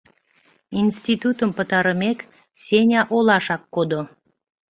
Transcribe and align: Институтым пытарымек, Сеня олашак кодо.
Институтым 0.83 1.49
пытарымек, 1.57 2.19
Сеня 2.63 3.01
олашак 3.15 3.61
кодо. 3.73 4.01